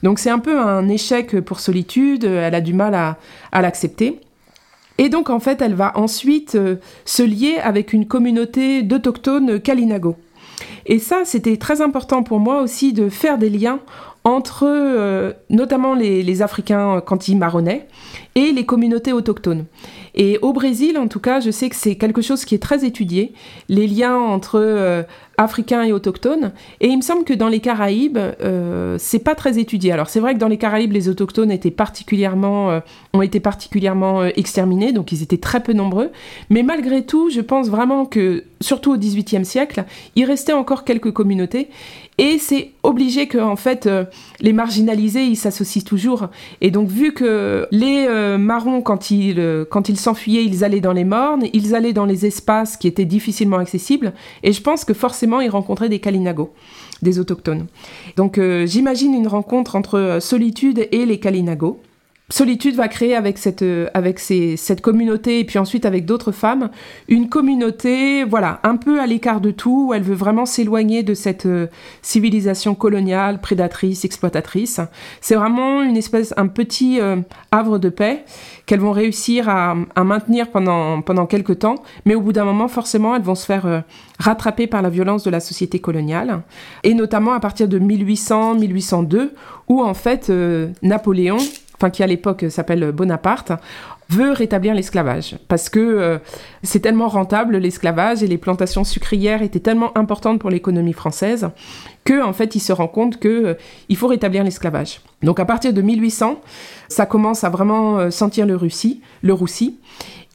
[0.01, 3.17] Donc, c'est un peu un échec pour Solitude, elle a du mal à,
[3.51, 4.21] à l'accepter.
[4.97, 10.15] Et donc, en fait, elle va ensuite euh, se lier avec une communauté d'autochtones Kalinago.
[10.85, 13.79] Et ça, c'était très important pour moi aussi de faire des liens
[14.25, 17.87] entre euh, notamment les, Africains quand ils marronnaient
[18.33, 19.65] et les communautés autochtones.
[20.15, 22.83] Et au Brésil, en tout cas, je sais que c'est quelque chose qui est très
[22.83, 23.33] étudié,
[23.69, 25.03] les liens entre euh,
[25.37, 26.51] africains et autochtones.
[26.81, 29.91] Et il me semble que dans les Caraïbes, euh, c'est pas très étudié.
[29.91, 32.79] Alors c'est vrai que dans les Caraïbes, les autochtones particulièrement, euh,
[33.13, 36.11] ont été particulièrement euh, exterminés, donc ils étaient très peu nombreux.
[36.49, 39.85] Mais malgré tout, je pense vraiment que, surtout au XVIIIe siècle,
[40.15, 41.69] il restait encore quelques communautés.
[42.17, 43.89] Et c'est obligé que, en fait,
[44.39, 46.27] les marginalisés, ils s'associent toujours.
[46.61, 51.03] Et donc, vu que les marrons, quand ils, quand ils s'enfuyaient, ils allaient dans les
[51.03, 54.13] mornes, ils allaient dans les espaces qui étaient difficilement accessibles.
[54.43, 56.53] Et je pense que forcément, ils rencontraient des Kalinago,
[57.01, 57.67] des autochtones.
[58.15, 61.81] Donc euh, j'imagine une rencontre entre euh, Solitude et les Kalinago.
[62.29, 66.69] Solitude va créer avec cette, euh, avec cette communauté et puis ensuite avec d'autres femmes
[67.07, 71.13] une communauté, voilà, un peu à l'écart de tout, où elle veut vraiment s'éloigner de
[71.13, 71.47] cette
[72.01, 74.79] civilisation coloniale, prédatrice, exploitatrice.
[75.21, 76.99] C'est vraiment une espèce, un petit
[77.51, 78.25] havre de paix
[78.65, 83.15] qu'elles vont réussir à, maintenir pendant, pendant quelques temps, mais au bout d'un moment, forcément,
[83.15, 83.81] elles vont se faire euh,
[84.19, 86.41] rattraper par la violence de la société coloniale,
[86.83, 89.31] et notamment à partir de 1800-1802,
[89.67, 91.37] où en fait euh, Napoléon,
[91.75, 93.51] enfin qui à l'époque s'appelle Bonaparte,
[94.09, 96.17] veut rétablir l'esclavage parce que euh,
[96.63, 101.49] c'est tellement rentable l'esclavage et les plantations sucrières étaient tellement importantes pour l'économie française
[102.03, 103.53] que en fait il se rend compte que euh,
[103.89, 105.01] il faut rétablir l'esclavage.
[105.23, 106.39] Donc à partir de 1800,
[106.87, 109.79] ça commence à vraiment euh, sentir le roussi, le roussi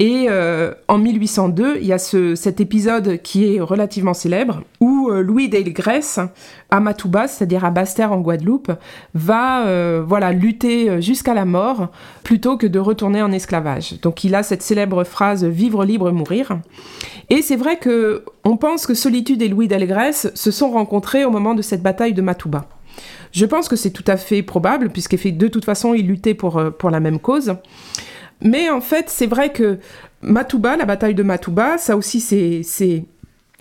[0.01, 5.11] et euh, en 1802, il y a ce, cet épisode qui est relativement célèbre où
[5.11, 6.01] euh, Louis d'Ailgrès,
[6.71, 8.73] à Matouba, c'est-à-dire à Basse-Terre en Guadeloupe,
[9.13, 11.91] va euh, voilà lutter jusqu'à la mort
[12.23, 14.01] plutôt que de retourner en esclavage.
[14.01, 16.59] Donc il a cette célèbre phrase vivre libre mourir.
[17.29, 21.31] Et c'est vrai que on pense que Solitude et Louis d'Ailgrès se sont rencontrés au
[21.31, 22.65] moment de cette bataille de Matouba.
[23.33, 26.59] Je pense que c'est tout à fait probable puisque de toute façon ils luttaient pour,
[26.79, 27.55] pour la même cause.
[28.43, 29.79] Mais en fait, c'est vrai que
[30.23, 33.05] Matouba, la bataille de Matouba, ça aussi c'est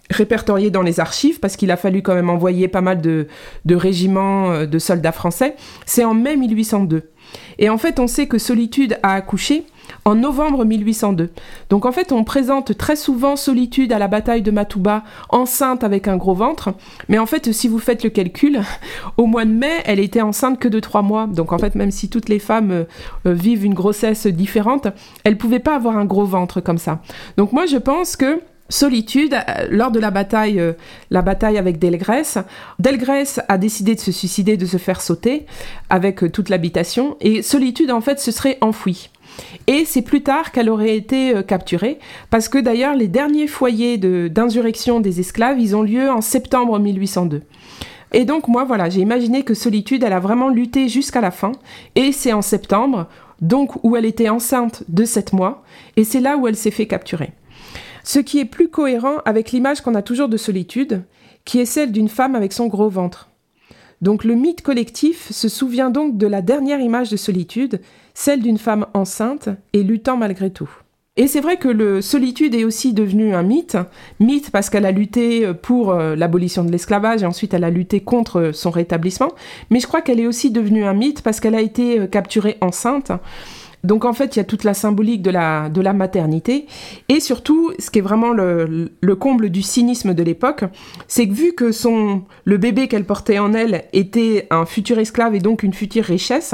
[0.10, 3.28] répertorié dans les archives parce qu'il a fallu quand même envoyer pas mal de,
[3.65, 5.56] de régiments euh, de soldats français.
[5.86, 7.12] C'est en mai 1802.
[7.60, 9.65] Et en fait, on sait que Solitude a accouché
[10.10, 11.30] en novembre 1802.
[11.69, 16.08] Donc en fait, on présente très souvent Solitude à la bataille de Matouba enceinte avec
[16.08, 16.74] un gros ventre,
[17.10, 18.62] mais en fait, si vous faites le calcul,
[19.17, 21.28] au mois de mai, elle était enceinte que de trois mois.
[21.28, 22.84] Donc en fait, même si toutes les femmes euh,
[23.28, 24.88] euh, vivent une grossesse différente,
[25.24, 27.02] elle pouvait pas avoir un gros ventre comme ça.
[27.38, 28.41] Donc moi, je pense que
[28.72, 30.62] Solitude, euh, lors de la bataille,
[31.12, 32.39] la bataille avec Delgrès,
[32.80, 35.45] Delgrès a décidé de se suicider, de se faire sauter
[35.91, 39.10] avec toute l'habitation, et Solitude en fait se serait enfouie.
[39.67, 41.99] Et c'est plus tard qu'elle aurait été euh, capturée,
[42.30, 47.41] parce que d'ailleurs les derniers foyers d'insurrection des esclaves, ils ont lieu en septembre 1802.
[48.12, 51.52] Et donc moi voilà, j'ai imaginé que Solitude, elle a vraiment lutté jusqu'à la fin,
[51.95, 53.08] et c'est en septembre,
[53.41, 55.63] donc où elle était enceinte de 7 mois,
[55.95, 57.32] et c'est là où elle s'est fait capturer.
[58.04, 61.04] Ce qui est plus cohérent avec l'image qu'on a toujours de Solitude,
[61.45, 63.30] qui est celle d'une femme avec son gros ventre.
[64.02, 67.82] Donc le mythe collectif se souvient donc de la dernière image de solitude,
[68.20, 70.70] celle d'une femme enceinte et luttant malgré tout.
[71.16, 73.78] Et c'est vrai que le solitude est aussi devenu un mythe,
[74.20, 78.02] mythe parce qu'elle a lutté pour euh, l'abolition de l'esclavage et ensuite elle a lutté
[78.02, 79.30] contre son rétablissement,
[79.70, 82.58] mais je crois qu'elle est aussi devenue un mythe parce qu'elle a été euh, capturée
[82.60, 83.14] enceinte.
[83.86, 86.68] Donc en fait, il y a toute la symbolique de la, maternité.
[87.08, 90.66] Et surtout, ce qui est vraiment le, le comble du cynisme de l'époque,
[91.08, 91.72] c'est que vu que
[92.44, 96.54] le bébé qu'elle portait en elle était un futur esclave et donc une future richesse,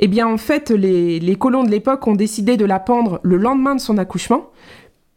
[0.00, 3.74] eh bien en fait, les, colons de l'époque ont décidé de la pendre le lendemain
[3.74, 4.50] de son accouchement,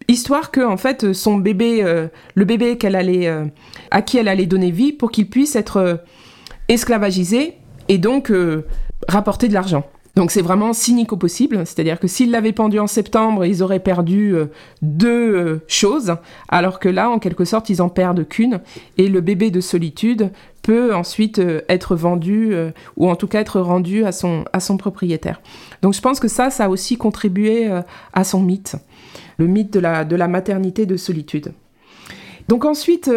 [0.10, 3.46] histoire que en fait son bébé, euh, le bébé qu'elle allait, euh,
[3.92, 5.96] à qui elle allait donner vie, pour qu'il puisse être euh,
[6.68, 7.56] esclavagisé
[7.88, 8.32] et donc
[9.08, 9.84] rapporter de l'argent.
[10.16, 13.80] Donc c'est vraiment cynique au possible, c'est-à-dire que s'ils l'avaient pendu en septembre, ils auraient
[13.80, 14.46] perdu euh,
[14.84, 16.16] deux euh, choses,
[16.50, 18.62] alors que là, en quelque sorte, ils en perdent qu'une,
[19.00, 20.30] et le bébé de solitude
[20.62, 22.54] peut ensuite euh, être vendu,
[22.96, 25.42] ou en tout cas être rendu à son, à son propriétaire.
[25.82, 27.68] Donc je pense que ça, ça a aussi contribué
[28.14, 28.76] à son mythe,
[29.38, 31.54] le mythe de la, de la maternité de solitude.
[32.50, 33.10] Donc ensuite,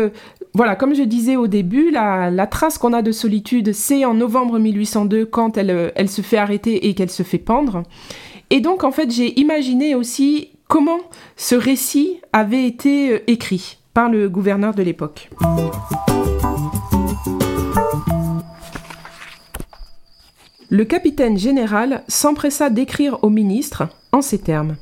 [0.57, 4.59] voilà, comme je disais au début, la, trace qu'on a de solitude, c'est en novembre
[4.59, 7.83] 1802 quand euh, elle, se fait arrêter et qu'elle se fait pendre.
[8.49, 11.01] Et donc, en fait, j'ai imaginé aussi comment
[11.37, 15.29] ce récit avait été euh, écrit par le gouverneur de l'époque.
[20.71, 24.77] Le capitaine général s'empressa d'écrire au ministre en ces termes.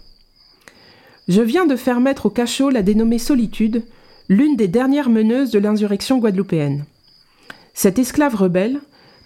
[1.27, 3.83] Je viens de faire mettre au cachot la dénommée Solitude,
[4.29, 6.85] l'une des dernières meneuses de l'insurrection guadeloupéenne.
[7.75, 8.81] Cette esclave rebelle,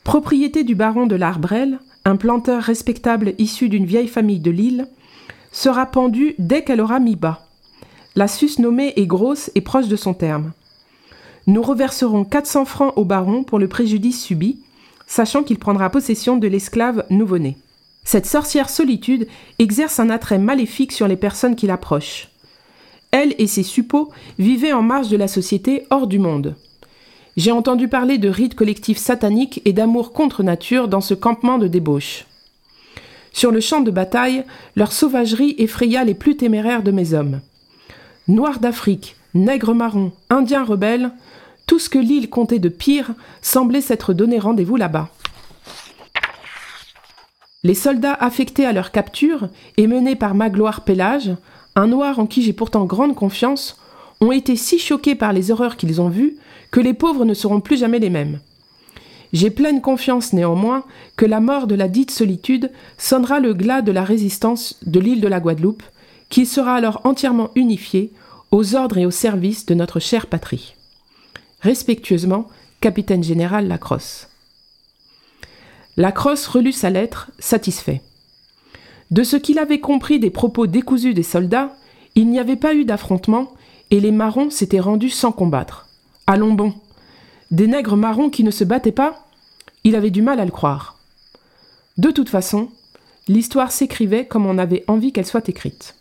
[0.05, 4.89] propriété du baron de l'Arbrel, un planteur respectable issu d'une vieille famille de l'île,
[5.53, 7.47] sera pendue dès qu'elle aura mis bas.
[8.17, 10.53] La sus nommée est grosse et proche de son terme.
[11.47, 14.61] Nous reverserons 400 francs au baron pour le préjudice subi,
[15.07, 17.57] sachant qu'il prendra possession de l'esclave nouveau-né.
[18.05, 22.29] Cette sorcière solitude exerce un attrait maléfique sur les personnes qui l'approchent.
[23.11, 26.57] Elle et ses suppôts vivaient en marge de la société hors du monde.
[27.37, 31.69] J'ai entendu parler de rites collectifs sataniques et d'amour contre nature dans ce campement de
[31.69, 32.27] débauche.
[33.33, 34.45] Sur le champ de bataille,
[34.75, 37.41] leur sauvagerie effraya les plus téméraires de mes hommes.
[38.27, 41.13] Noirs d'Afrique, nègres marrons, indiens rebelles,
[41.67, 45.11] tout ce que l'île comptait de pire semblait s'être donné rendez-vous là-bas.
[47.63, 51.33] Les soldats affectés à leur capture et menés par Magloire Pélage
[51.79, 53.77] un noir en qui j'ai pourtant grande confiance,
[54.21, 56.37] ont été si choqués par les horreurs qu'ils ont vues
[56.73, 58.41] que les pauvres ne seront plus jamais les mêmes.
[59.33, 60.83] J'ai pleine confiance néanmoins
[61.17, 65.21] que la mort de la dite solitude sonnera le glas de la résistance de l'île
[65.21, 65.85] de la Guadeloupe,
[66.31, 68.13] qui sera alors entièrement unifié
[68.51, 70.75] aux ordres et au service de notre chère patrie.
[71.61, 72.49] Respectueusement,
[72.81, 74.29] capitaine général Lacrosse.
[75.97, 78.03] Lacrosse relut sa lettre, satisfait.
[79.11, 81.75] De ce qu'il avait compris des propos décousus des soldats,
[82.15, 83.53] il n'y avait pas eu d'affrontement
[83.91, 85.89] et les marrons s'étaient rendus sans combattre.
[86.27, 86.75] Allons bon.
[87.51, 89.27] Des nègres marrons qui ne se battaient pas
[89.85, 90.99] Il avait du mal à le croire.
[91.97, 92.69] De toute façon,
[93.29, 95.95] l'histoire s'écrivait comme on avait envie qu'elle soit écrite.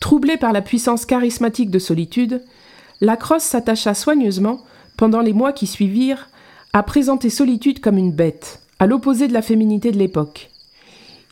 [0.00, 2.42] Troublé par la puissance charismatique de solitude,
[3.00, 4.60] Lacrosse s'attacha soigneusement,
[4.96, 6.28] pendant les mois qui suivirent,
[6.72, 10.50] à présenter solitude comme une bête, à l'opposé de la féminité de l'époque.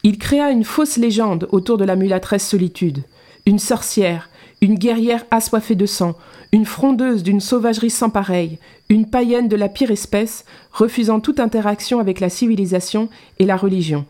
[0.02, 3.02] Il créa une fausse légende autour de la mulâtresse solitude,
[3.46, 4.28] une sorcière,
[4.60, 6.14] une guerrière assoiffée de sang,
[6.52, 11.98] une frondeuse d'une sauvagerie sans pareille, une païenne de la pire espèce, refusant toute interaction
[11.98, 14.04] avec la civilisation et la religion.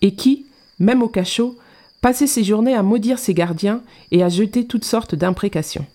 [0.00, 0.46] Et qui,
[0.78, 1.56] même au cachot,
[2.00, 5.86] passait ses journées à maudire ses gardiens et à jeter toutes sortes d'imprécations.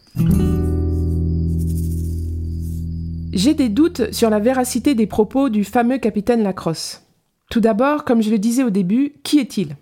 [3.34, 7.02] J'ai des doutes sur la véracité des propos du fameux capitaine Lacrosse.
[7.50, 9.78] Tout d'abord, comme je le disais au début, qui est-il?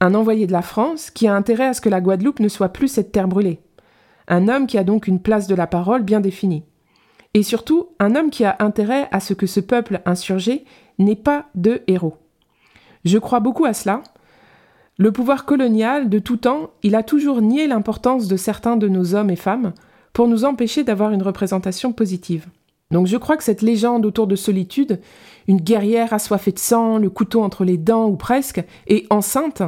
[0.00, 2.70] Un envoyé de la France qui a intérêt à ce que la Guadeloupe ne soit
[2.70, 3.60] plus cette terre brûlée.
[4.26, 6.64] Un homme qui a donc une place de la parole bien définie.
[7.34, 10.64] Et surtout, un homme qui a intérêt à ce que ce peuple insurgé
[10.98, 12.16] n'ait pas de héros.
[13.04, 14.02] Je crois beaucoup à cela.
[14.98, 19.14] Le pouvoir colonial, de tout temps, il a toujours nié l'importance de certains de nos
[19.14, 19.72] hommes et femmes
[20.12, 22.48] pour nous empêcher d'avoir une représentation positive.
[22.90, 25.00] Donc je crois que cette légende autour de solitude,
[25.46, 29.62] une guerrière assoiffée de sang, le couteau entre les dents ou presque, et enceinte,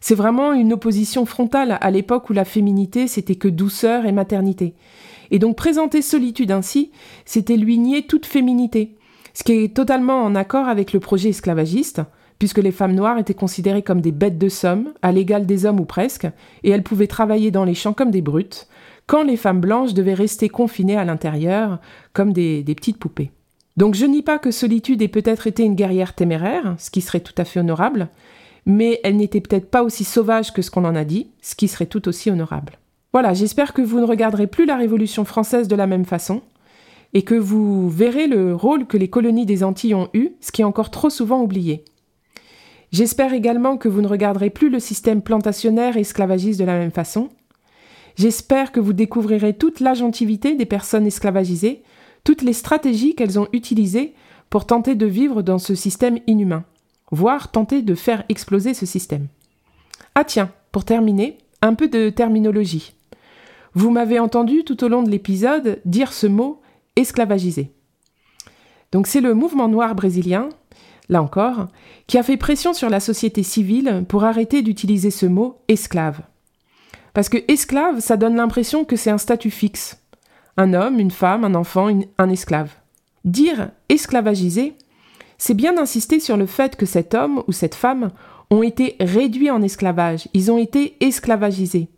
[0.00, 4.74] c'est vraiment une opposition frontale à l'époque où la féminité c'était que douceur et maternité.
[5.30, 6.90] Et donc présenter solitude ainsi,
[7.24, 8.96] c'était lui nier toute féminité,
[9.32, 12.02] ce qui est totalement en accord avec le projet esclavagiste,
[12.38, 15.80] puisque les femmes noires étaient considérées comme des bêtes de somme, à l'égal des hommes
[15.80, 16.26] ou presque,
[16.64, 18.68] et elles pouvaient travailler dans les champs comme des brutes,
[19.06, 21.80] quand les femmes blanches devaient rester confinées à l'intérieur
[22.12, 23.30] comme des, petites poupées.
[23.76, 27.20] Donc je nie pas que Solitude ait peut-être été une guerrière téméraire, ce qui serait
[27.20, 28.08] tout à fait honorable,
[28.64, 31.68] mais elle n'était peut-être pas aussi sauvage que ce qu'on en a dit, ce qui
[31.68, 32.78] serait tout aussi honorable.
[33.12, 36.42] Voilà, j'espère que vous ne regarderez plus la Révolution française de la même façon,
[37.14, 40.62] et que vous verrez le rôle que les colonies des Antilles ont eu, ce qui
[40.62, 41.84] est encore trop souvent oublié.
[42.92, 46.90] J'espère également que vous ne regarderez plus le système plantationnaire et esclavagiste de la même
[46.90, 47.30] façon,
[48.16, 51.82] J'espère que vous découvrirez toute l'agentivité des personnes esclavagisées,
[52.24, 54.14] toutes les stratégies qu'elles ont utilisées
[54.48, 56.64] pour tenter de vivre dans ce système inhumain,
[57.10, 59.26] voire tenter de faire exploser ce système.
[60.14, 62.94] Ah tiens, pour terminer, un peu de terminologie.
[63.74, 66.62] vous m'avez entendu tout au long de l'épisode dire ce mot
[66.96, 67.72] esclavagisé.
[68.92, 70.48] Donc c'est le mouvement noir brésilien,
[71.10, 71.68] là encore,
[72.06, 76.22] qui a fait pression sur la société civile pour arrêter d'utiliser ce mot esclave.
[77.16, 80.02] Parce que esclave, ça donne l'impression que c'est un statut fixe.
[80.58, 81.88] Un homme, une femme, un enfant,
[82.18, 82.74] un esclave.
[83.24, 84.74] Dire esclavagisé,
[85.38, 88.10] c'est bien d'insister sur le fait que cet homme ou cette femme
[88.50, 91.88] ont été réduits en esclavage, ils ont été esclavagisés.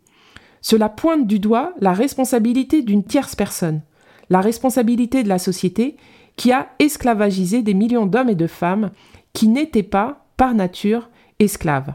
[0.61, 3.81] Cela pointe du doigt la responsabilité d'une tierce personne,
[4.29, 5.97] la responsabilité de la société
[6.37, 8.91] qui a esclavagisé des millions d'hommes et de femmes
[9.33, 11.09] qui n'étaient pas, par nature,
[11.39, 11.93] esclaves.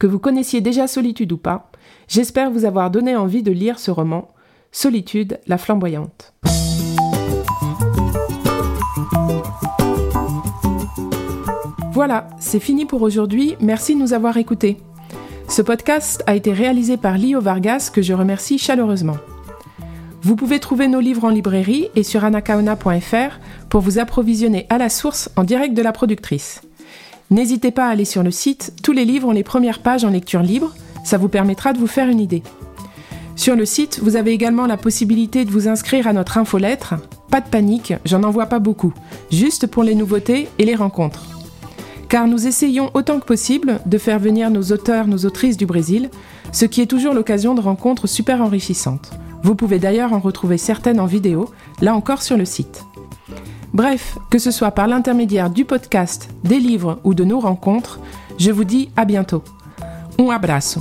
[0.00, 1.70] Que vous connaissiez déjà Solitude ou pas,
[2.08, 4.28] j'espère vous avoir donné envie de lire ce roman,
[4.72, 6.32] Solitude la flamboyante.
[11.92, 13.56] Voilà, c'est fini pour aujourd'hui.
[13.60, 14.78] Merci de nous avoir écoutés.
[15.50, 19.18] Ce podcast a été réalisé par Lio Vargas, que je remercie chaleureusement.
[20.22, 23.38] Vous pouvez trouver nos livres en librairie et sur anakaona.fr
[23.68, 26.62] pour vous approvisionner à la source en direct de la productrice.
[27.30, 30.10] N'hésitez pas à aller sur le site, tous les livres ont les premières pages en
[30.10, 30.74] lecture libre,
[31.04, 32.42] ça vous permettra de vous faire une idée.
[33.36, 36.94] Sur le site, vous avez également la possibilité de vous inscrire à notre infolettre.
[37.30, 38.92] Pas de panique, j'en envoie pas beaucoup,
[39.30, 41.24] juste pour les nouveautés et les rencontres
[42.10, 46.10] car nous essayons autant que possible de faire venir nos auteurs, nos autrices du Brésil,
[46.50, 49.12] ce qui est toujours l'occasion de rencontres super enrichissantes.
[49.44, 51.48] Vous pouvez d'ailleurs en retrouver certaines en vidéo,
[51.80, 52.84] là encore sur le site.
[53.72, 58.00] Bref, que ce soit par l'intermédiaire du podcast, des livres ou de nos rencontres,
[58.38, 59.44] je vous dis à bientôt.
[60.18, 60.80] Un abraço.